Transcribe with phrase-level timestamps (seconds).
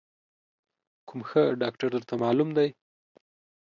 [1.07, 2.69] کوم ښه ډاکتر درته معلوم دی؟